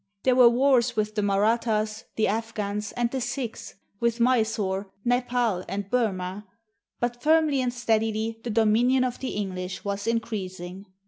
There 0.23 0.33
were 0.35 0.49
wars 0.49 0.95
with 0.95 1.13
the 1.13 1.21
Marathas, 1.21 2.05
the 2.15 2.27
Afghans, 2.27 2.91
and 2.93 3.11
the 3.11 3.21
Sikhs, 3.21 3.75
with 3.99 4.19
Mysore, 4.19 4.89
Nepal, 5.05 5.63
and 5.69 5.91
Burma; 5.91 6.47
but 6.99 7.21
firmly 7.21 7.61
and 7.61 7.71
steadily 7.71 8.39
the 8.43 8.49
dominion 8.49 9.03
of 9.03 9.19
the 9.19 9.35
English 9.35 9.85
was 9.85 10.07
increasing. 10.07 10.87